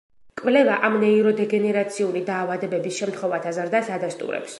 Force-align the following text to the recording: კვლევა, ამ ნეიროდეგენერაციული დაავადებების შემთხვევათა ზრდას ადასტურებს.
კვლევა, 0.41 0.77
ამ 0.87 0.95
ნეიროდეგენერაციული 1.03 2.23
დაავადებების 2.31 2.97
შემთხვევათა 3.03 3.53
ზრდას 3.59 3.93
ადასტურებს. 3.99 4.49